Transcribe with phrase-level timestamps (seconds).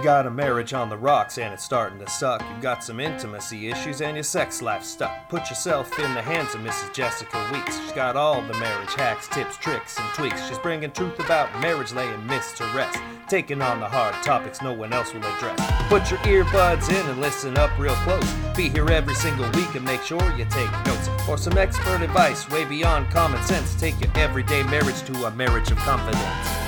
[0.00, 2.42] You got a marriage on the rocks and it's starting to suck.
[2.50, 5.28] You've got some intimacy issues and your sex life stuck.
[5.28, 6.94] Put yourself in the hands of Mrs.
[6.94, 7.78] Jessica Weeks.
[7.78, 10.48] She's got all the marriage hacks, tips, tricks, and tweaks.
[10.48, 12.98] She's bringing truth about marriage, laying myths to rest.
[13.28, 15.60] Taking on the hard topics no one else will address.
[15.90, 18.32] Put your earbuds in and listen up real close.
[18.56, 21.10] Be here every single week and make sure you take notes.
[21.26, 25.70] For some expert advice way beyond common sense, take your everyday marriage to a marriage
[25.70, 26.59] of confidence.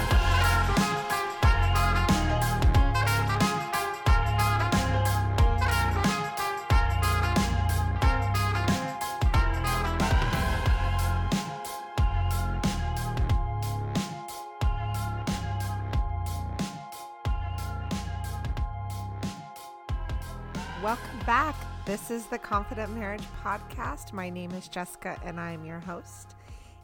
[22.13, 24.13] Is the Confident Marriage Podcast.
[24.13, 26.35] My name is Jessica and I'm your host.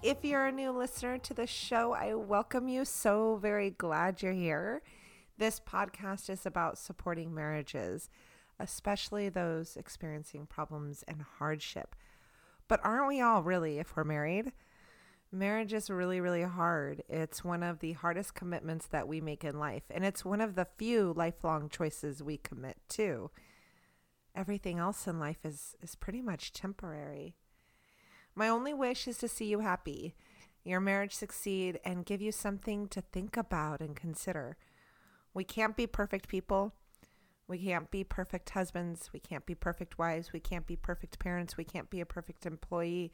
[0.02, 2.86] If you're a new listener to the show, I welcome you.
[2.86, 4.80] So very glad you're here.
[5.36, 8.08] This podcast is about supporting marriages,
[8.58, 11.94] especially those experiencing problems and hardship.
[12.66, 14.52] But aren't we all really if we're married?
[15.30, 17.02] Marriage is really, really hard.
[17.06, 20.54] It's one of the hardest commitments that we make in life, and it's one of
[20.54, 23.30] the few lifelong choices we commit to
[24.38, 27.34] everything else in life is is pretty much temporary.
[28.34, 30.14] My only wish is to see you happy,
[30.64, 34.56] your marriage succeed and give you something to think about and consider.
[35.34, 36.72] We can't be perfect people.
[37.48, 41.56] We can't be perfect husbands, we can't be perfect wives, we can't be perfect parents,
[41.56, 43.10] we can't be a perfect employee.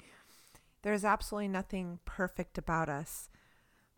[0.83, 3.31] There's absolutely nothing perfect about us,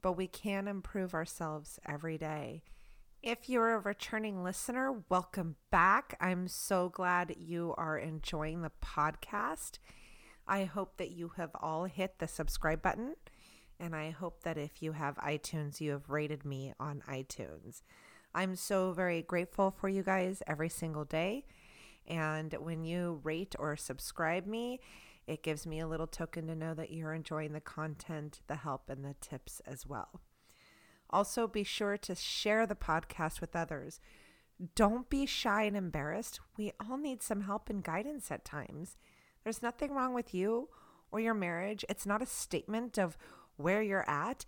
[0.02, 2.64] but we can improve ourselves every day.
[3.26, 6.16] If you're a returning listener, welcome back.
[6.20, 9.80] I'm so glad you are enjoying the podcast.
[10.46, 13.16] I hope that you have all hit the subscribe button.
[13.80, 17.82] And I hope that if you have iTunes, you have rated me on iTunes.
[18.32, 21.46] I'm so very grateful for you guys every single day.
[22.06, 24.78] And when you rate or subscribe me,
[25.26, 28.88] it gives me a little token to know that you're enjoying the content, the help,
[28.88, 30.20] and the tips as well.
[31.10, 34.00] Also, be sure to share the podcast with others.
[34.74, 36.40] Don't be shy and embarrassed.
[36.56, 38.96] We all need some help and guidance at times.
[39.44, 40.68] There's nothing wrong with you
[41.12, 41.84] or your marriage.
[41.88, 43.16] It's not a statement of
[43.56, 44.44] where you're at.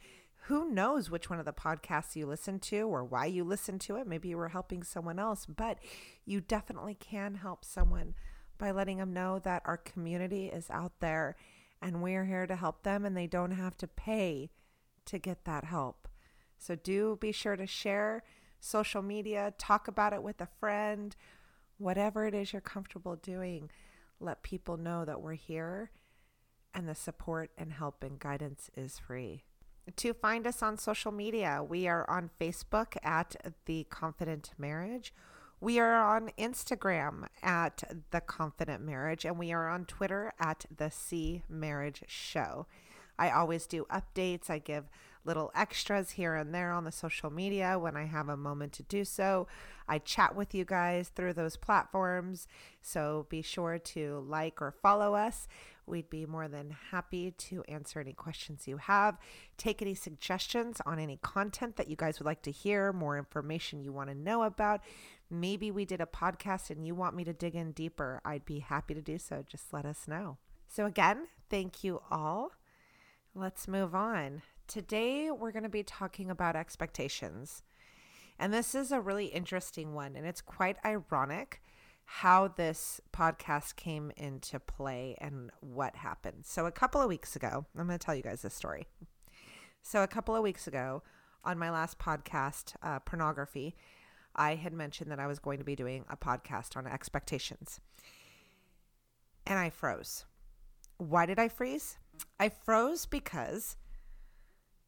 [0.46, 3.96] Who knows which one of the podcasts you listen to or why you listen to
[3.96, 4.06] it?
[4.06, 5.78] Maybe you were helping someone else, but
[6.24, 8.14] you definitely can help someone
[8.56, 11.36] by letting them know that our community is out there
[11.80, 14.50] and we're here to help them and they don't have to pay
[15.04, 16.08] to get that help.
[16.58, 18.22] So do be sure to share
[18.60, 21.14] social media, talk about it with a friend,
[21.78, 23.70] whatever it is you're comfortable doing.
[24.20, 25.90] Let people know that we're here
[26.74, 29.44] and the support and help and guidance is free.
[29.96, 35.14] To find us on social media, we are on Facebook at The Confident Marriage.
[35.60, 40.90] We are on Instagram at The Confident Marriage, and we are on Twitter at The
[40.90, 42.66] C Marriage Show.
[43.18, 44.50] I always do updates.
[44.50, 44.84] I give
[45.28, 48.82] little extras here and there on the social media when I have a moment to
[48.82, 49.46] do so.
[49.86, 52.48] I chat with you guys through those platforms,
[52.80, 55.46] so be sure to like or follow us.
[55.86, 59.18] We'd be more than happy to answer any questions you have,
[59.56, 63.82] take any suggestions on any content that you guys would like to hear, more information
[63.82, 64.80] you want to know about.
[65.30, 68.20] Maybe we did a podcast and you want me to dig in deeper.
[68.24, 69.44] I'd be happy to do so.
[69.46, 70.38] Just let us know.
[70.66, 72.52] So, again, thank you all.
[73.34, 74.42] Let's move on.
[74.68, 77.62] Today, we're going to be talking about expectations.
[78.38, 80.14] And this is a really interesting one.
[80.14, 81.62] And it's quite ironic
[82.04, 86.44] how this podcast came into play and what happened.
[86.44, 88.86] So, a couple of weeks ago, I'm going to tell you guys this story.
[89.80, 91.02] So, a couple of weeks ago,
[91.44, 93.74] on my last podcast, uh, Pornography,
[94.36, 97.80] I had mentioned that I was going to be doing a podcast on expectations.
[99.46, 100.26] And I froze.
[100.98, 101.96] Why did I freeze?
[102.38, 103.76] I froze because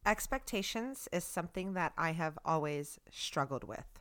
[0.05, 3.99] expectations is something that I have always struggled with.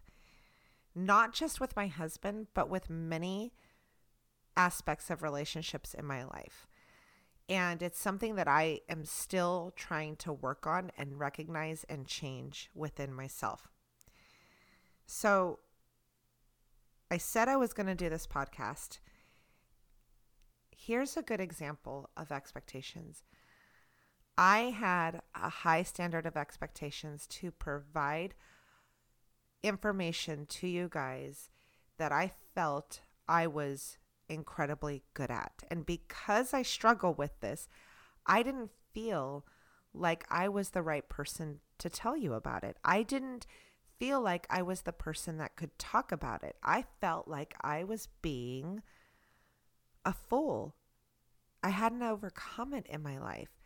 [0.94, 3.52] Not just with my husband, but with many
[4.56, 6.66] aspects of relationships in my life.
[7.48, 12.70] And it's something that I am still trying to work on and recognize and change
[12.74, 13.68] within myself.
[15.06, 15.58] So
[17.10, 19.00] I said I was going to do this podcast.
[20.70, 23.24] Here's a good example of expectations.
[24.42, 28.32] I had a high standard of expectations to provide
[29.62, 31.50] information to you guys
[31.98, 33.98] that I felt I was
[34.30, 35.52] incredibly good at.
[35.70, 37.68] And because I struggle with this,
[38.24, 39.44] I didn't feel
[39.92, 42.78] like I was the right person to tell you about it.
[42.82, 43.46] I didn't
[43.98, 46.56] feel like I was the person that could talk about it.
[46.62, 48.80] I felt like I was being
[50.02, 50.76] a fool.
[51.62, 53.59] I hadn't overcome it in my life.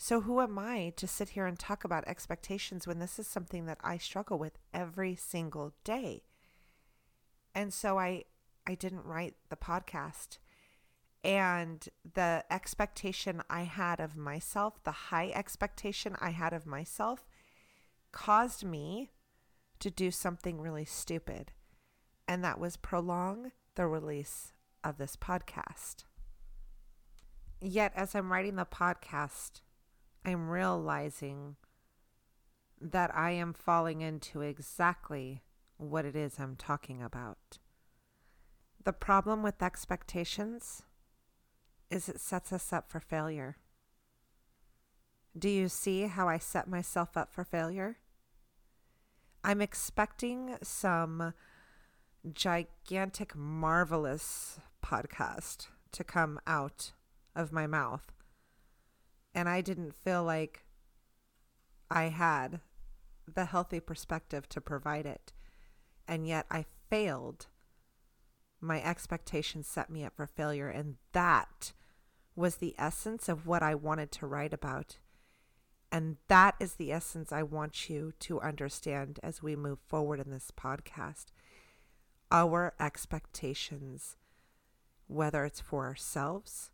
[0.00, 3.66] So, who am I to sit here and talk about expectations when this is something
[3.66, 6.22] that I struggle with every single day?
[7.52, 8.24] And so I
[8.64, 10.38] I didn't write the podcast.
[11.24, 17.26] And the expectation I had of myself, the high expectation I had of myself,
[18.12, 19.10] caused me
[19.80, 21.50] to do something really stupid.
[22.28, 24.52] And that was prolong the release
[24.84, 26.04] of this podcast.
[27.60, 29.62] Yet, as I'm writing the podcast,
[30.28, 31.56] I'm realizing
[32.78, 35.42] that I am falling into exactly
[35.78, 37.56] what it is I'm talking about.
[38.84, 40.82] The problem with expectations
[41.90, 43.56] is it sets us up for failure.
[45.36, 47.96] Do you see how I set myself up for failure?
[49.42, 51.32] I'm expecting some
[52.30, 56.92] gigantic, marvelous podcast to come out
[57.34, 58.12] of my mouth.
[59.34, 60.64] And I didn't feel like
[61.90, 62.60] I had
[63.32, 65.32] the healthy perspective to provide it.
[66.06, 67.46] And yet I failed.
[68.60, 70.68] My expectations set me up for failure.
[70.68, 71.72] And that
[72.34, 74.98] was the essence of what I wanted to write about.
[75.90, 80.30] And that is the essence I want you to understand as we move forward in
[80.30, 81.26] this podcast.
[82.30, 84.16] Our expectations,
[85.06, 86.70] whether it's for ourselves,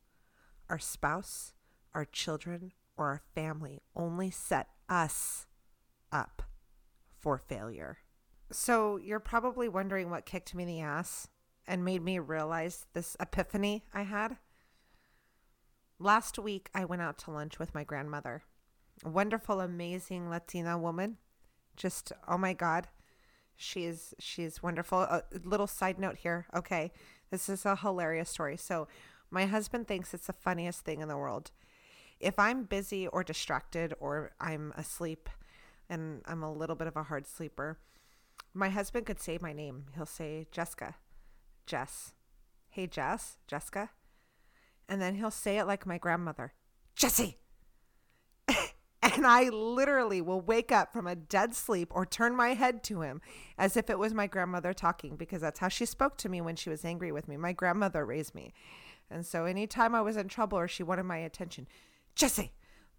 [0.68, 1.52] our spouse,
[1.94, 5.46] our children, or our family, only set us
[6.12, 6.42] up
[7.18, 7.98] for failure.
[8.50, 11.28] So you're probably wondering what kicked me in the ass
[11.66, 14.36] and made me realize this epiphany I had.
[15.98, 18.42] Last week, I went out to lunch with my grandmother
[19.02, 21.16] a wonderful, amazing Latina woman.
[21.76, 22.88] Just oh my god,
[23.56, 25.00] she's she's wonderful.
[25.00, 26.46] A little side note here.
[26.54, 26.92] Okay,
[27.30, 28.56] this is a hilarious story.
[28.56, 28.86] So,
[29.30, 31.50] my husband thinks it's the funniest thing in the world.
[32.24, 35.28] If I'm busy or distracted or I'm asleep,
[35.90, 37.78] and I'm a little bit of a hard sleeper,
[38.54, 39.84] my husband could say my name.
[39.94, 40.94] He'll say Jessica,
[41.66, 42.14] Jess.
[42.70, 43.90] Hey Jess, Jessica.
[44.88, 46.54] And then he'll say it like my grandmother,
[46.96, 47.38] Jessie.
[49.02, 53.02] And I literally will wake up from a dead sleep or turn my head to
[53.02, 53.20] him
[53.58, 56.56] as if it was my grandmother talking because that's how she spoke to me when
[56.56, 57.36] she was angry with me.
[57.36, 58.54] My grandmother raised me.
[59.10, 61.68] And so anytime I was in trouble or she wanted my attention,
[62.14, 62.52] Jesse,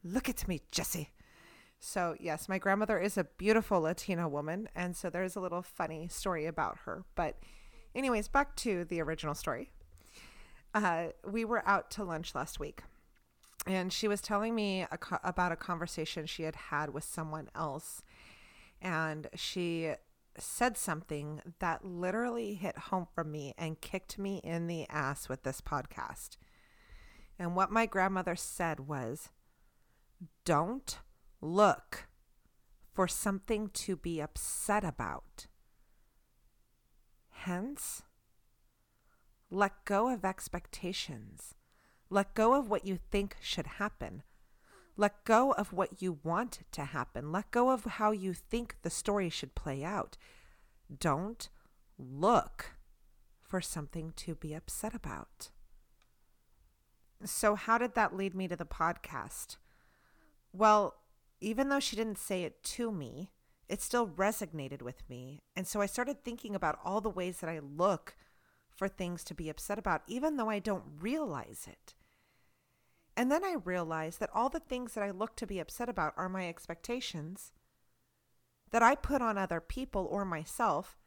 [0.03, 1.11] look at me, Jesse.
[1.79, 4.69] So, yes, my grandmother is a beautiful Latina woman.
[4.75, 7.03] And so there's a little funny story about her.
[7.15, 7.37] But,
[7.93, 9.71] anyways, back to the original story.
[10.73, 12.81] Uh, we were out to lunch last week
[13.65, 17.49] and she was telling me a co- about a conversation she had had with someone
[17.55, 18.01] else
[18.81, 19.93] and she
[20.37, 25.43] said something that literally hit home for me and kicked me in the ass with
[25.43, 26.37] this podcast
[27.37, 29.29] and what my grandmother said was
[30.43, 30.99] don't
[31.41, 32.07] look
[32.91, 35.47] for something to be upset about
[37.29, 38.03] hence
[39.49, 41.55] let go of expectations
[42.09, 44.23] let go of what you think should happen.
[44.95, 47.31] Let go of what you want to happen.
[47.31, 50.17] Let go of how you think the story should play out.
[50.99, 51.49] Don't
[51.97, 52.75] look
[53.41, 55.49] for something to be upset about.
[57.25, 59.57] So, how did that lead me to the podcast?
[60.53, 60.95] Well,
[61.41, 63.31] even though she didn't say it to me,
[63.67, 65.41] it still resonated with me.
[65.55, 68.15] And so I started thinking about all the ways that I look
[68.69, 71.95] for things to be upset about, even though I don't realize it.
[73.17, 76.13] And then I realized that all the things that I look to be upset about
[76.17, 77.53] are my expectations
[78.71, 80.97] that I put on other people or myself.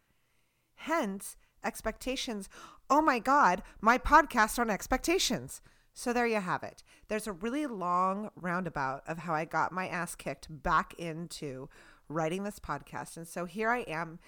[0.76, 2.48] Hence, expectations.
[2.88, 5.60] Oh my God, my podcast on expectations.
[5.94, 6.82] So there you have it.
[7.08, 11.68] There's a really long roundabout of how I got my ass kicked back into
[12.08, 13.16] writing this podcast.
[13.16, 14.18] And so here I am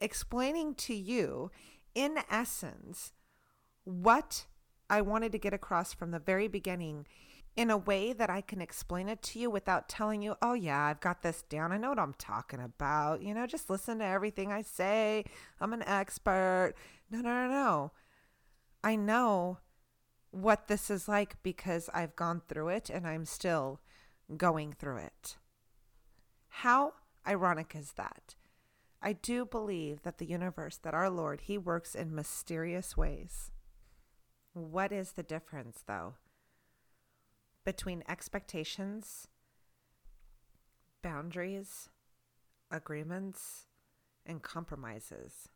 [0.00, 1.50] explaining to you,
[1.94, 3.12] in essence,
[3.84, 4.46] what
[4.88, 7.06] I wanted to get across from the very beginning
[7.56, 10.84] in a way that I can explain it to you without telling you, oh, yeah,
[10.84, 11.72] I've got this down.
[11.72, 13.22] I know what I'm talking about.
[13.22, 15.24] You know, just listen to everything I say.
[15.60, 16.74] I'm an expert.
[17.10, 17.92] No, no, no, no.
[18.82, 19.58] I know
[20.30, 23.80] what this is like because I've gone through it and I'm still
[24.36, 25.36] going through it.
[26.48, 26.94] How
[27.26, 28.34] ironic is that?
[29.02, 33.50] I do believe that the universe, that our Lord, He works in mysterious ways.
[34.52, 36.14] What is the difference, though?
[37.64, 39.28] between expectations,
[41.02, 41.88] boundaries,
[42.70, 43.66] agreements,
[44.26, 45.48] and compromises.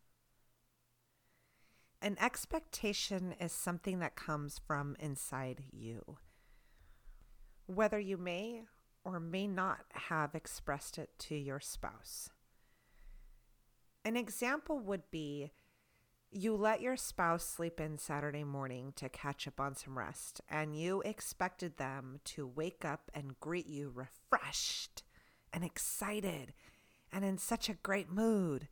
[2.04, 6.18] An expectation is something that comes from inside you.
[7.64, 8.64] Whether you may
[9.04, 12.28] or may not have expressed it to your spouse.
[14.04, 15.52] An example would be
[16.30, 20.78] you let your spouse sleep in Saturday morning to catch up on some rest, and
[20.78, 25.04] you expected them to wake up and greet you refreshed
[25.54, 26.52] and excited
[27.10, 28.68] and in such a great mood.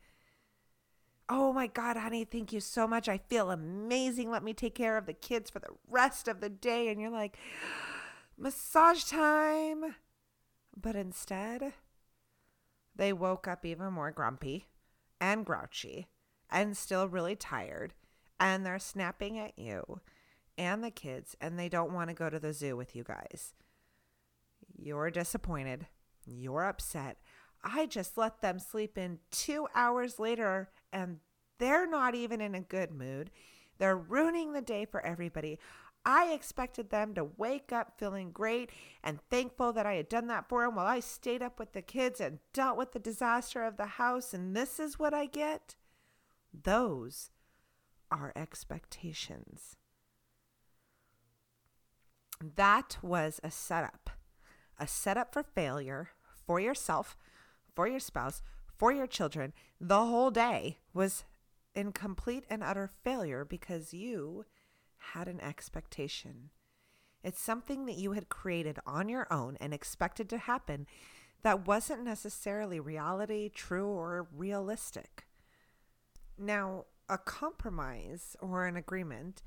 [1.29, 3.09] Oh my God, honey, thank you so much.
[3.09, 4.31] I feel amazing.
[4.31, 6.89] Let me take care of the kids for the rest of the day.
[6.89, 7.37] And you're like,
[8.39, 9.95] massage time.
[10.81, 11.73] But instead,
[12.95, 14.67] they woke up even more grumpy
[15.21, 16.09] and grouchy
[16.51, 17.95] and still really tired.
[18.41, 20.01] And they're snapping at you
[20.59, 23.55] and the kids, and they don't want to go to the zoo with you guys.
[24.77, 25.87] You're disappointed.
[26.27, 27.19] You're upset.
[27.65, 31.19] I just let them sleep in two hours later and
[31.59, 33.31] they're not even in a good mood.
[33.79, 35.59] They're ruining the day for everybody.
[36.05, 38.71] I expected them to wake up feeling great
[39.05, 41.83] and thankful that I had done that for them while I stayed up with the
[41.83, 44.35] kids and dealt with the disaster of the house.
[44.35, 45.77] And this is what I get?
[46.53, 47.31] Those
[48.11, 49.77] are expectations.
[52.57, 54.11] That was a setup,
[54.79, 56.11] a setup for failure
[56.45, 57.17] for yourself,
[57.75, 58.43] for your spouse,
[58.83, 59.53] for your children.
[59.81, 61.23] The whole day was
[61.73, 64.45] in complete and utter failure because you
[65.13, 66.51] had an expectation.
[67.23, 70.89] It's something that you had created on your own and expected to happen
[71.45, 75.27] that wasn't necessarily reality, true, or realistic.
[76.37, 79.45] Now, a compromise or an agreement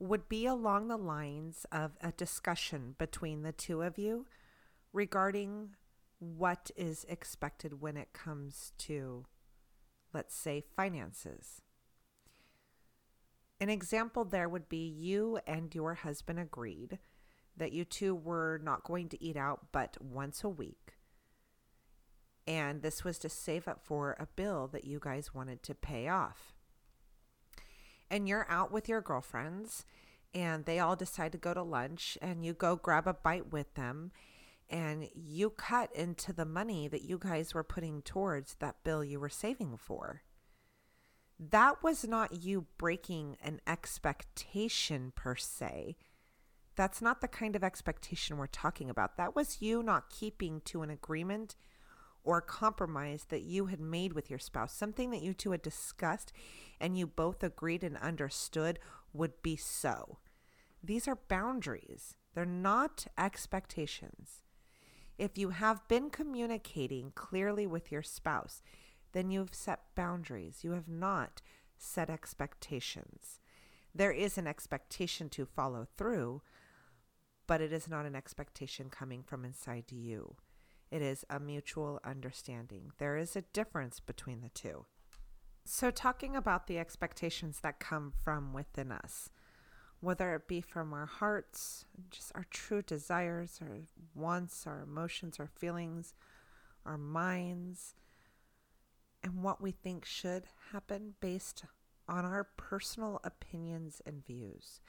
[0.00, 4.26] would be along the lines of a discussion between the two of you
[4.92, 5.76] regarding
[6.36, 9.24] what is expected when it comes to,
[10.12, 11.62] let's say, finances.
[13.60, 16.98] An example there would be you and your husband agreed
[17.56, 20.94] that you two were not going to eat out but once a week.
[22.46, 26.08] And this was to save up for a bill that you guys wanted to pay
[26.08, 26.54] off.
[28.10, 29.86] And you're out with your girlfriends,
[30.34, 33.72] and they all decide to go to lunch, and you go grab a bite with
[33.74, 34.12] them
[34.70, 39.20] and you cut into the money that you guys were putting towards that bill you
[39.20, 40.22] were saving for.
[41.38, 45.96] That was not you breaking an expectation per se.
[46.76, 49.16] That's not the kind of expectation we're talking about.
[49.16, 51.56] That was you not keeping to an agreement
[52.24, 56.32] or compromise that you had made with your spouse, something that you two had discussed
[56.80, 58.78] and you both agreed and understood
[59.12, 60.18] would be so.
[60.82, 64.43] These are boundaries, they're not expectations.
[65.18, 68.62] If you have been communicating clearly with your spouse,
[69.12, 70.60] then you've set boundaries.
[70.62, 71.40] You have not
[71.76, 73.40] set expectations.
[73.94, 76.42] There is an expectation to follow through,
[77.46, 80.36] but it is not an expectation coming from inside you.
[80.90, 82.92] It is a mutual understanding.
[82.98, 84.86] There is a difference between the two.
[85.64, 89.30] So, talking about the expectations that come from within us,
[90.04, 93.78] whether it be from our hearts, just our true desires, our
[94.14, 96.14] wants, our emotions, our feelings,
[96.84, 97.94] our minds,
[99.22, 101.64] and what we think should happen based
[102.06, 104.80] on our personal opinions and views.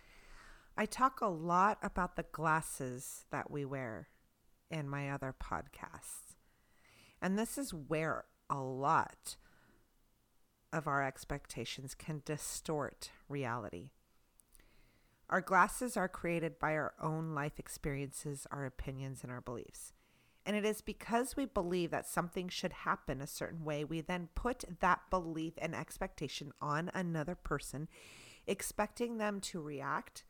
[0.78, 4.10] I talk a lot about the glasses that we wear
[4.70, 6.36] in my other podcasts.
[7.22, 9.38] And this is where a lot
[10.74, 13.92] of our expectations can distort reality.
[15.30, 19.94] Our glasses are created by our own life experiences, our opinions, and our beliefs.
[20.46, 24.30] And it is because we believe that something should happen a certain way, we then
[24.36, 27.88] put that belief and expectation on another person,
[28.46, 30.24] expecting them to react,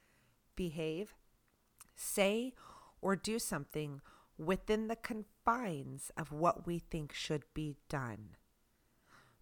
[0.55, 1.15] behave,
[1.95, 2.53] say,
[3.01, 3.99] or do something
[4.37, 8.29] within the confines of what we think should be done.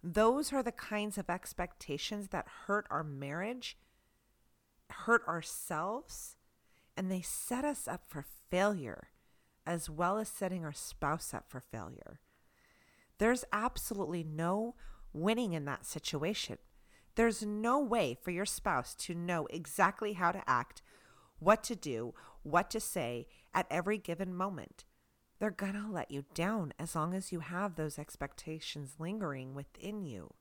[0.02, 3.78] Those are the kinds of expectations that hurt our marriage
[5.04, 6.36] hurt ourselves
[6.96, 9.08] and they set us up for failure
[9.66, 12.20] as well as setting our spouse up for failure.
[13.18, 14.74] There's absolutely no
[15.12, 16.58] winning in that situation.
[17.14, 20.82] There's no way for your spouse to know exactly how to act,
[21.38, 24.84] what to do, what to say at every given moment.
[25.38, 30.02] They're going to let you down as long as you have those expectations lingering within
[30.02, 30.34] you.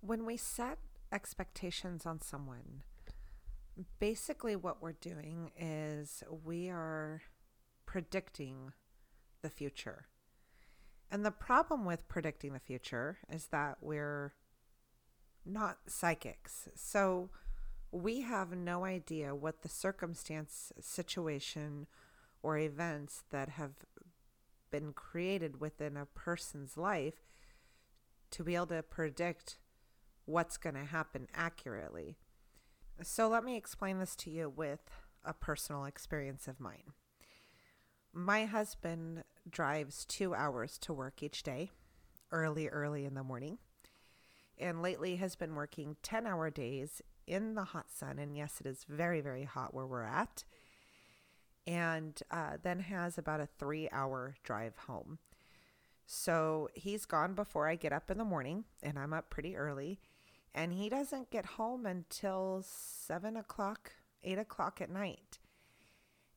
[0.00, 0.78] When we set
[1.12, 2.82] expectations on someone,
[3.98, 7.22] basically what we're doing is we are
[7.86, 8.72] predicting
[9.42, 10.06] the future.
[11.10, 14.34] And the problem with predicting the future is that we're
[15.44, 16.68] not psychics.
[16.76, 17.30] So
[17.90, 21.86] we have no idea what the circumstance, situation,
[22.42, 23.72] or events that have
[24.70, 27.26] been created within a person's life
[28.30, 29.58] to be able to predict
[30.30, 32.16] what's going to happen accurately.
[33.02, 34.90] So let me explain this to you with
[35.24, 36.92] a personal experience of mine.
[38.12, 41.70] My husband drives two hours to work each day,
[42.32, 43.58] early, early in the morning,
[44.58, 48.18] and lately has been working 10 hour days in the hot sun.
[48.18, 50.44] And yes, it is very, very hot where we're at.
[51.66, 55.18] And uh, then has about a three hour drive home.
[56.06, 60.00] So he's gone before I get up in the morning, and I'm up pretty early.
[60.54, 63.92] And he doesn't get home until seven o'clock,
[64.22, 65.38] eight o'clock at night.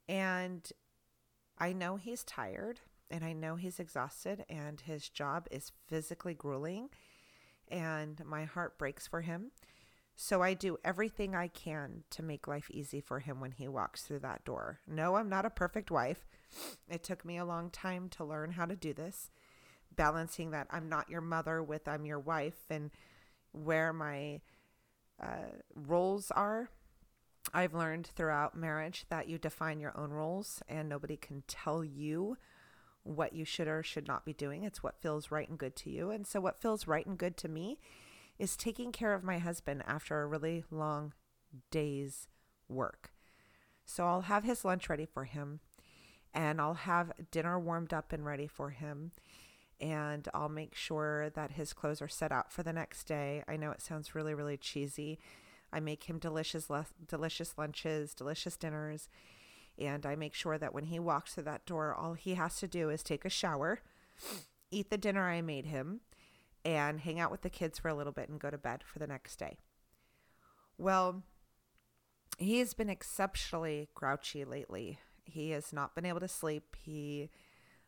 [0.07, 0.69] And
[1.57, 2.79] I know he's tired
[3.09, 6.89] and I know he's exhausted and his job is physically grueling
[7.69, 9.51] and my heart breaks for him.
[10.15, 14.03] So I do everything I can to make life easy for him when he walks
[14.03, 14.79] through that door.
[14.87, 16.27] No, I'm not a perfect wife.
[16.87, 19.31] It took me a long time to learn how to do this,
[19.95, 22.91] balancing that I'm not your mother with I'm your wife and
[23.53, 24.41] where my
[25.21, 26.69] uh, roles are.
[27.53, 32.37] I've learned throughout marriage that you define your own roles and nobody can tell you
[33.03, 34.63] what you should or should not be doing.
[34.63, 36.09] It's what feels right and good to you.
[36.09, 37.79] And so, what feels right and good to me
[38.39, 41.13] is taking care of my husband after a really long
[41.69, 42.27] day's
[42.69, 43.11] work.
[43.85, 45.59] So, I'll have his lunch ready for him
[46.33, 49.11] and I'll have dinner warmed up and ready for him.
[49.81, 53.43] And I'll make sure that his clothes are set out for the next day.
[53.47, 55.19] I know it sounds really, really cheesy.
[55.71, 56.69] I make him delicious,
[57.07, 59.09] delicious lunches, delicious dinners
[59.77, 62.67] and I make sure that when he walks through that door, all he has to
[62.67, 63.79] do is take a shower,
[64.71, 66.01] eat the dinner I made him,
[66.63, 68.99] and hang out with the kids for a little bit and go to bed for
[68.99, 69.57] the next day.
[70.77, 71.23] Well,
[72.37, 74.99] he has been exceptionally grouchy lately.
[75.25, 76.75] He has not been able to sleep.
[76.79, 77.29] He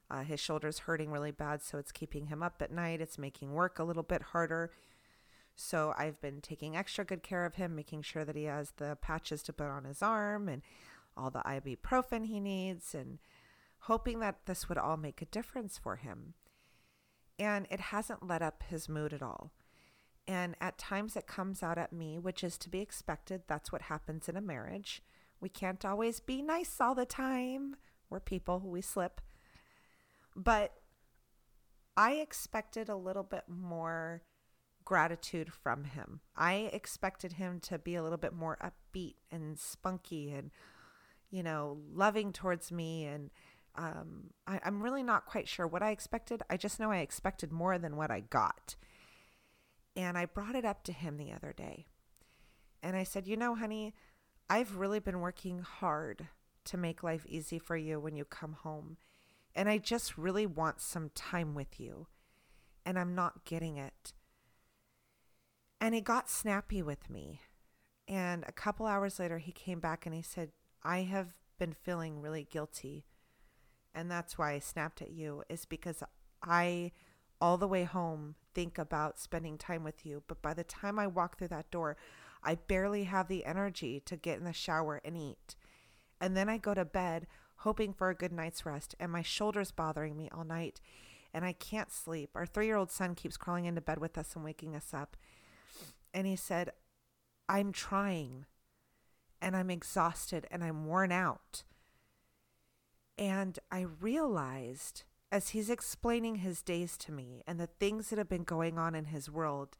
[0.09, 3.01] uh, his shoulder's hurting really bad, so it's keeping him up at night.
[3.01, 4.71] It's making work a little bit harder.
[5.55, 8.97] So I've been taking extra good care of him, making sure that he has the
[9.01, 10.61] patches to put on his arm and
[11.17, 13.19] all the ibuprofen he needs and
[13.79, 16.33] hoping that this would all make a difference for him.
[17.39, 19.51] And it hasn't let up his mood at all.
[20.27, 23.43] And at times it comes out at me, which is to be expected.
[23.47, 25.01] That's what happens in a marriage.
[25.39, 27.75] We can't always be nice all the time.
[28.09, 29.21] We're people, we slip.
[30.35, 30.73] But
[31.95, 34.21] I expected a little bit more
[34.83, 36.19] gratitude from him.
[36.35, 40.51] I expected him to be a little bit more upbeat and spunky and
[41.35, 43.05] you know, loving towards me.
[43.05, 43.29] And
[43.75, 46.41] um, I, I'm really not quite sure what I expected.
[46.49, 48.77] I just know I expected more than what I got.
[49.97, 51.87] And I brought it up to him the other day.
[52.81, 53.93] And I said, You know, honey,
[54.49, 56.27] I've really been working hard
[56.65, 58.97] to make life easy for you when you come home.
[59.55, 62.07] And I just really want some time with you.
[62.85, 64.13] And I'm not getting it.
[65.79, 67.41] And he got snappy with me.
[68.07, 70.51] And a couple hours later, he came back and he said,
[70.83, 73.05] I have been feeling really guilty.
[73.93, 76.03] And that's why I snapped at you, is because
[76.43, 76.91] I,
[77.39, 80.23] all the way home, think about spending time with you.
[80.27, 81.97] But by the time I walk through that door,
[82.43, 85.55] I barely have the energy to get in the shower and eat.
[86.21, 87.25] And then I go to bed
[87.57, 90.81] hoping for a good night's rest, and my shoulder's bothering me all night,
[91.33, 92.31] and I can't sleep.
[92.35, 95.17] Our three year old son keeps crawling into bed with us and waking us up.
[96.13, 96.71] And he said,
[97.49, 98.45] I'm trying
[99.41, 101.63] and I'm exhausted and I'm worn out.
[103.17, 108.29] And I realized as he's explaining his days to me and the things that have
[108.29, 109.77] been going on in his world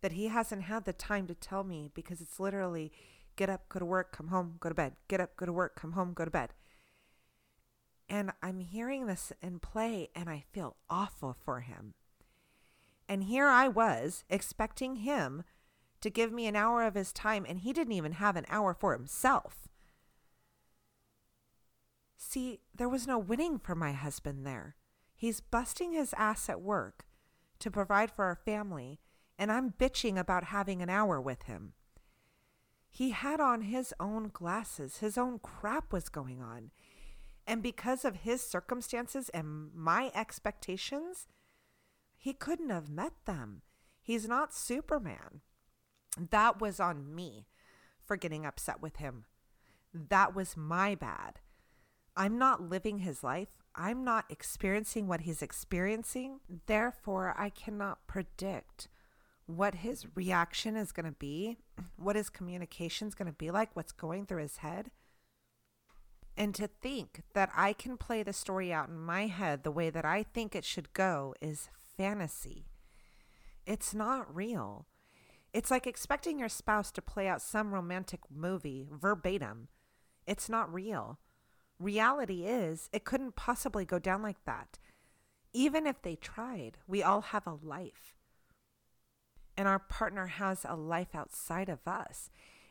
[0.00, 2.90] that he hasn't had the time to tell me because it's literally
[3.36, 5.76] get up, go to work, come home, go to bed, get up, go to work,
[5.76, 6.54] come home, go to bed.
[8.08, 11.94] And I'm hearing this in play and I feel awful for him.
[13.08, 15.44] And here I was expecting him
[16.00, 18.74] to give me an hour of his time, and he didn't even have an hour
[18.74, 19.68] for himself.
[22.16, 24.76] See, there was no winning for my husband there.
[25.14, 27.06] He's busting his ass at work
[27.58, 29.00] to provide for our family,
[29.38, 31.72] and I'm bitching about having an hour with him.
[32.90, 36.70] He had on his own glasses, his own crap was going on.
[37.48, 41.26] And because of his circumstances and my expectations,
[42.14, 43.62] he couldn't have met them.
[44.02, 45.40] He's not Superman.
[46.30, 47.46] That was on me
[48.04, 49.24] for getting upset with him.
[49.94, 51.40] That was my bad.
[52.14, 53.48] I'm not living his life.
[53.74, 56.40] I'm not experiencing what he's experiencing.
[56.66, 58.88] Therefore, I cannot predict
[59.46, 61.56] what his reaction is going to be,
[61.96, 64.90] what his communication is going to be like, what's going through his head.
[66.38, 69.90] And to think that I can play the story out in my head the way
[69.90, 72.66] that I think it should go is fantasy.
[73.66, 74.86] It's not real.
[75.52, 79.66] It's like expecting your spouse to play out some romantic movie verbatim.
[80.26, 81.18] It's not real.
[81.80, 84.78] Reality is, it couldn't possibly go down like that.
[85.52, 88.14] Even if they tried, we all have a life
[89.58, 92.30] and our partner has a life outside of us.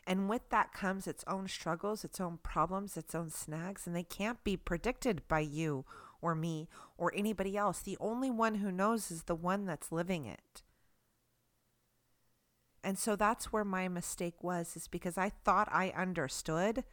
[0.10, 4.04] And with that comes its own struggles, its own problems, its own snags, and they
[4.04, 5.84] can't be predicted by you
[6.22, 7.82] or me or anybody else.
[7.82, 10.64] The only one who knows is the one that's living it.
[12.86, 16.86] And so that's where my mistake was, is because I thought I understood.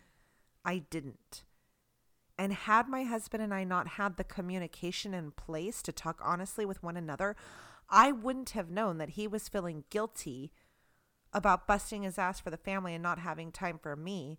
[0.64, 1.44] I didn't.
[2.37, 6.66] And had my husband and I not had the communication in place to talk honestly
[6.66, 7.37] with one another,
[7.88, 10.50] I wouldn't have known that he was feeling guilty
[11.34, 14.38] about busting his ass for the family and not having time for me.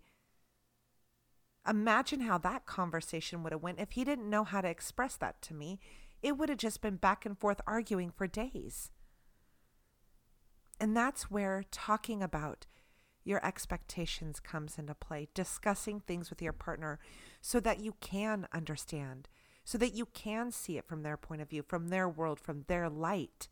[1.68, 5.42] Imagine how that conversation would have went if he didn't know how to express that
[5.42, 5.78] to me.
[6.22, 8.90] It would have just been back and forth arguing for days.
[10.80, 12.66] And that's where talking about
[13.24, 16.98] your expectations comes into play, discussing things with your partner
[17.40, 19.28] so that you can understand
[19.66, 22.64] so that you can see it from their point of view, from their world, from
[22.68, 23.48] their light.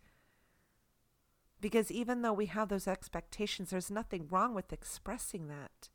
[1.64, 5.88] Because even though we have those expectations, there's nothing wrong with expressing that.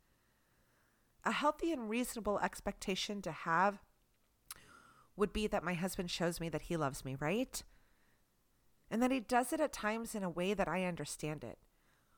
[1.23, 3.77] A healthy and reasonable expectation to have
[5.15, 7.61] would be that my husband shows me that he loves me, right?
[8.89, 11.59] And that he does it at times in a way that I understand it.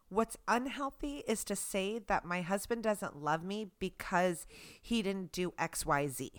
[0.07, 4.47] What's unhealthy is to say that my husband doesn't love me because
[4.81, 6.29] he didn't do XYZ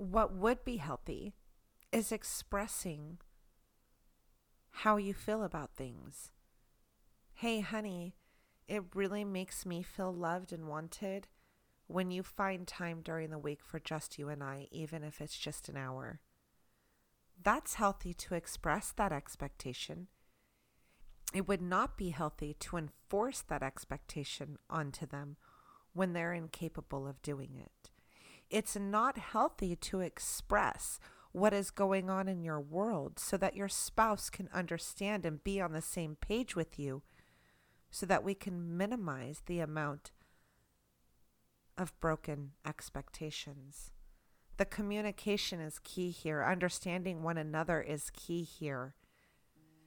[0.00, 1.34] what would be healthy
[1.92, 3.18] is expressing
[4.70, 6.32] how you feel about things.
[7.34, 8.14] Hey, honey,
[8.68, 11.28] it really makes me feel loved and wanted
[11.86, 15.38] when you find time during the week for just you and I, even if it's
[15.38, 16.20] just an hour.
[17.42, 20.08] That's healthy to express that expectation.
[21.34, 25.36] It would not be healthy to enforce that expectation onto them
[25.92, 27.90] when they're incapable of doing it.
[28.50, 30.98] It's not healthy to express
[31.32, 35.60] what is going on in your world so that your spouse can understand and be
[35.60, 37.02] on the same page with you
[37.90, 40.10] so that we can minimize the amount
[41.78, 43.92] of broken expectations.
[44.56, 46.44] The communication is key here.
[46.44, 48.94] Understanding one another is key here.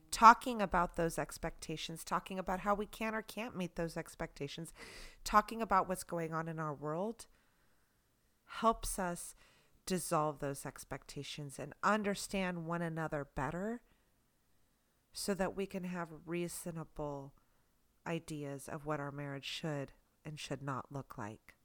[0.10, 4.74] Talking about those expectations, talking about how we can or can't meet those expectations,
[5.24, 7.26] talking about what's going on in our world
[8.60, 9.36] helps us
[9.86, 13.82] dissolve those expectations and understand one another better
[15.12, 17.34] so that we can have reasonable
[18.08, 19.92] ideas of what our marriage should
[20.26, 21.56] and should not look like.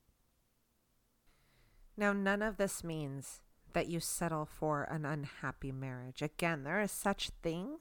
[1.97, 3.41] Now, none of this means
[3.73, 6.23] that you settle for an unhappy marriage.
[6.23, 7.79] Again, there is such thing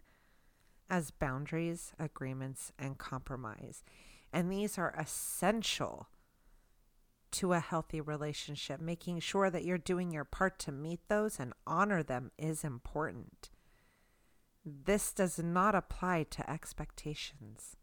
[0.90, 3.84] as boundaries, agreements, and compromise.
[4.34, 6.08] And these are essential
[7.32, 8.80] to a healthy relationship.
[8.80, 13.50] Making sure that you're doing your part to meet those and honor them is important.
[14.66, 17.78] This does not apply to expectations.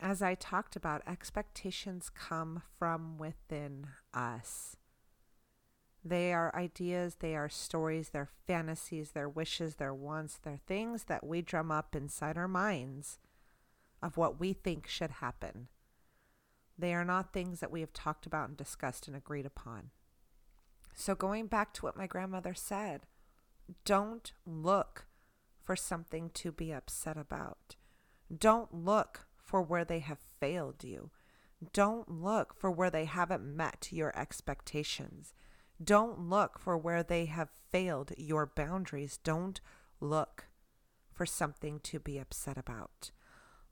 [0.00, 4.76] As I talked about, expectations come from within us.
[6.04, 11.26] They are ideas, they are stories, they're fantasies, they're wishes, they're wants, they're things that
[11.26, 13.18] we drum up inside our minds
[14.02, 15.68] of what we think should happen.
[16.78, 19.90] They are not things that we have talked about and discussed and agreed upon.
[20.94, 23.06] So, going back to what my grandmother said,
[23.84, 25.06] don't look
[25.62, 27.76] for something to be upset about.
[28.36, 31.10] Don't look for where they have failed you.
[31.72, 35.34] Don't look for where they haven't met your expectations.
[35.82, 39.18] Don't look for where they have failed your boundaries.
[39.22, 39.60] Don't
[40.00, 40.48] look
[41.12, 43.10] for something to be upset about.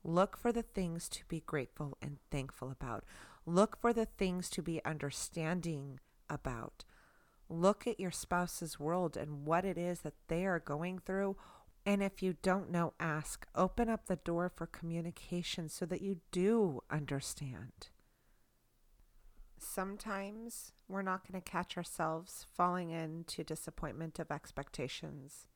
[0.08, 3.02] Look for the things to be grateful and thankful about.
[3.44, 5.98] Look for the things to be understanding
[6.30, 6.84] about.
[7.48, 11.36] Look at your spouse's world and what it is that they are going through.
[11.84, 13.48] And if you don't know, ask.
[13.56, 17.88] Open up the door for communication so that you do understand.
[19.58, 25.46] Sometimes we're not going to catch ourselves falling into disappointment of expectations.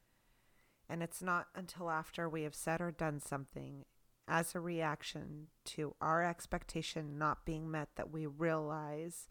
[0.88, 3.84] And it's not until after we have said or done something
[4.30, 9.28] as a reaction to our expectation not being met that we realize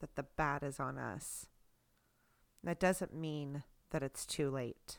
[0.00, 1.46] that the bad is on us.
[2.64, 4.98] That doesn't mean that it's too late.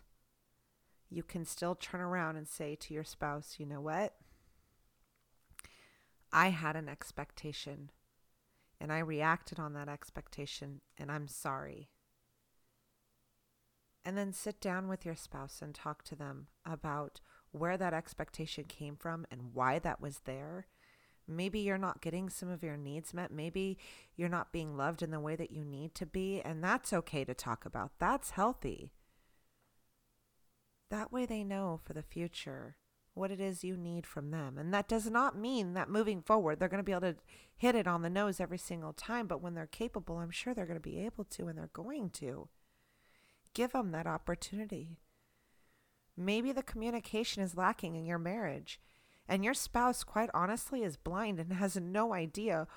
[1.10, 4.14] You can still turn around and say to your spouse, you know what?
[6.32, 7.90] I had an expectation
[8.80, 11.90] and I reacted on that expectation and I'm sorry.
[14.06, 18.66] And then sit down with your spouse and talk to them about where that expectation
[18.66, 20.68] came from and why that was there.
[21.28, 23.32] Maybe you're not getting some of your needs met.
[23.32, 23.78] Maybe
[24.16, 26.42] you're not being loved in the way that you need to be.
[26.42, 27.92] And that's okay to talk about.
[28.00, 28.94] That's healthy.
[30.90, 32.78] That way they know for the future
[33.14, 34.58] what it is you need from them.
[34.58, 37.16] And that does not mean that moving forward, they're going to be able to
[37.58, 39.28] hit it on the nose every single time.
[39.28, 42.12] But when they're capable, I'm sure they're going to be able to, and they're going
[42.12, 42.48] to.
[43.54, 45.00] Give them that opportunity.
[46.18, 48.80] Maybe the communication is lacking in your marriage,
[49.30, 52.68] and your spouse, quite honestly, is blind and has no idea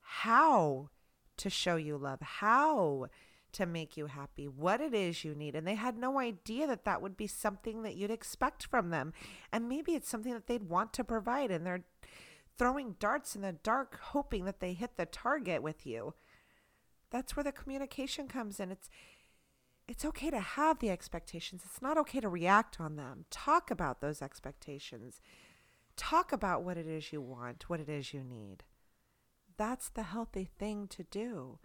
[0.00, 0.88] how
[1.36, 3.06] to show you love, how
[3.52, 5.54] to make you happy, what it is you need.
[5.54, 9.12] And they had no idea that that would be something that you'd expect from them.
[9.52, 11.84] And maybe it's something that they'd want to provide, and they're
[12.58, 16.14] throwing darts in the dark, hoping that they hit the target with you.
[17.10, 18.70] That's where the communication comes in.
[18.70, 18.88] It's
[19.88, 21.62] it's okay to have the expectations.
[21.64, 23.24] It's not okay to react on them.
[23.30, 25.20] Talk about those expectations.
[25.96, 28.64] Talk about what it is you want, what it is you need.
[29.56, 31.58] That's the healthy thing to do.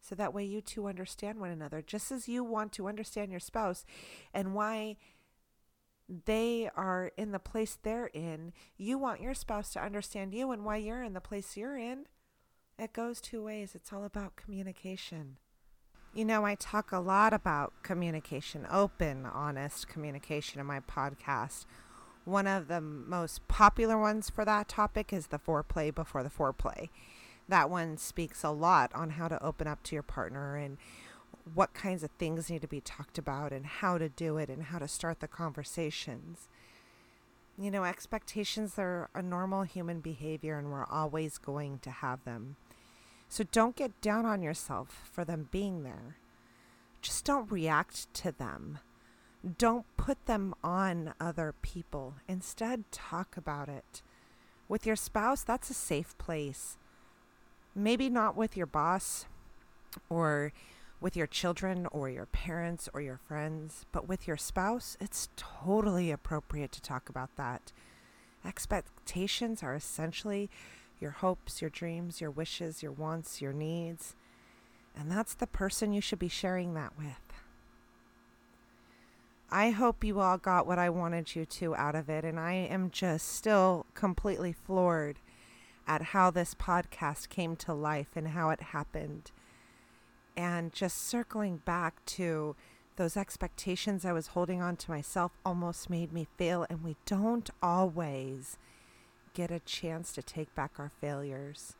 [0.00, 3.40] So that way you two understand one another, just as you want to understand your
[3.40, 3.84] spouse
[4.32, 4.96] and why
[6.08, 8.52] they are in the place they're in.
[8.76, 12.06] You want your spouse to understand you and why you're in the place you're in.
[12.78, 13.74] It goes two ways.
[13.74, 15.36] It's all about communication.
[16.14, 21.64] You know, I talk a lot about communication, open, honest communication in my podcast.
[22.24, 26.88] One of the most popular ones for that topic is the foreplay before the foreplay
[27.48, 30.76] that one speaks a lot on how to open up to your partner and
[31.54, 34.64] what kinds of things need to be talked about and how to do it and
[34.64, 36.48] how to start the conversations.
[37.58, 42.56] You know, expectations are a normal human behavior and we're always going to have them.
[43.28, 46.16] So don't get down on yourself for them being there.
[47.02, 48.78] Just don't react to them.
[49.56, 52.14] Don't put them on other people.
[52.26, 54.02] Instead, talk about it.
[54.68, 56.76] With your spouse, that's a safe place
[57.78, 59.26] maybe not with your boss
[60.10, 60.52] or
[61.00, 66.10] with your children or your parents or your friends, but with your spouse, it's totally
[66.10, 67.72] appropriate to talk about that.
[68.44, 70.50] Expectations are essentially
[71.00, 74.14] your hopes, your dreams, your wishes, your wants, your needs.
[74.96, 77.32] And that's the person you should be sharing that with.
[79.50, 82.52] I hope you all got what I wanted you to out of it, and I
[82.52, 85.20] am just still completely floored
[85.86, 89.30] at how this podcast came to life and how it happened.
[90.36, 92.56] And just circling back to
[92.96, 96.66] those expectations I was holding on to myself almost made me fail.
[96.68, 98.58] And we don't always
[99.38, 101.76] get a chance to take back our failures.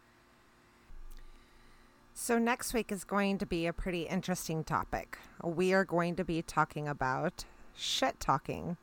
[2.15, 5.19] So, next week is going to be a pretty interesting topic.
[5.43, 8.77] We are going to be talking about shit talking.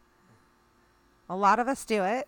[1.29, 2.27] A lot of us do it.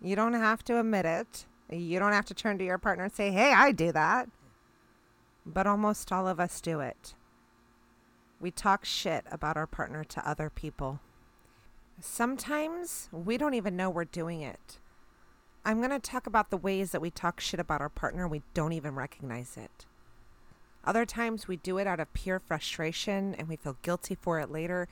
[0.00, 1.44] You don't have to admit it.
[1.70, 4.30] You don't have to turn to your partner and say, hey, I do that.
[5.44, 7.14] But almost all of us do it.
[8.40, 11.00] We talk shit about our partner to other people.
[12.00, 14.78] Sometimes we don't even know we're doing it.
[15.64, 18.30] I'm going to talk about the ways that we talk shit about our partner and
[18.32, 19.86] we don't even recognize it.
[20.84, 24.50] Other times we do it out of pure frustration and we feel guilty for it
[24.50, 24.88] later.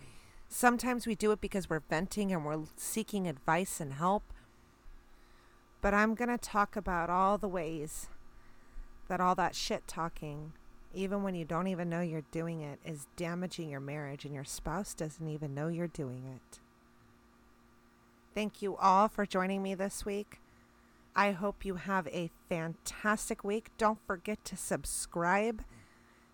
[0.48, 4.22] Sometimes we do it because we're venting and we're seeking advice and help.
[5.80, 8.08] But I'm going to talk about all the ways
[9.08, 10.52] that all that shit talking,
[10.94, 14.44] even when you don't even know you're doing it, is damaging your marriage and your
[14.44, 16.60] spouse doesn't even know you're doing it.
[18.36, 20.38] Thank you all for joining me this week.
[21.14, 23.70] I hope you have a fantastic week.
[23.78, 25.62] Don't forget to subscribe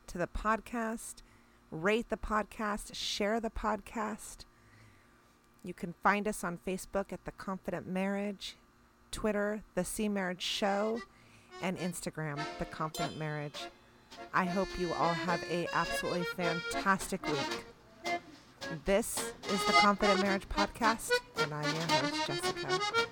[0.07, 1.23] to the podcast,
[1.71, 4.45] rate the podcast, share the podcast.
[5.65, 8.57] You can find us on Facebook at The Confident Marriage.
[9.11, 11.01] Twitter, The C Marriage Show,
[11.63, 13.65] and Instagram, The Confident Marriage.
[14.35, 17.65] I hope you all have a absolutely fantastic week.
[18.85, 23.07] This is the Confident Marriage Podcast, and I'm your host, Jessica.